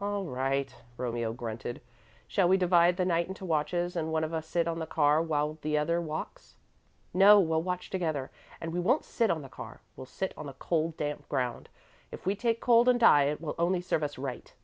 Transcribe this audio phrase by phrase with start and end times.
[0.00, 1.82] "All right," Romeo grunted.
[2.26, 5.20] "Shall we divide the night into watches and one of us sit on the car
[5.20, 6.56] while the other walks?"
[7.12, 8.30] "No, we'll watch together,
[8.62, 11.68] and we won't sit on the car we'll sit on the cold, damp ground.
[12.10, 14.54] If we take cold and die it will only serve us right."